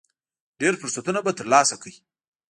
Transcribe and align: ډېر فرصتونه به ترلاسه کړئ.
ډېر 0.59 0.73
فرصتونه 0.81 1.19
به 1.25 1.31
ترلاسه 1.39 1.75
کړئ. 1.81 1.95